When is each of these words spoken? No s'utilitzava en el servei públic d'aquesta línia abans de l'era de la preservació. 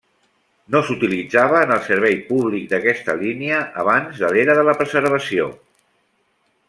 No 0.75 0.79
s'utilitzava 0.85 1.59
en 1.65 1.73
el 1.75 1.83
servei 1.89 2.17
públic 2.29 2.65
d'aquesta 2.71 3.17
línia 3.21 3.59
abans 3.85 4.23
de 4.25 4.33
l'era 4.33 4.57
de 4.61 4.65
la 4.71 4.77
preservació. 4.81 5.51